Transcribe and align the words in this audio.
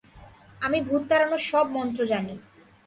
আমি 0.61 0.79
ভূত 0.81 1.03
তাড়ানো 1.09 1.37
সব 1.49 1.65
মন্ত্র 1.75 2.01
জানি। 2.11 2.35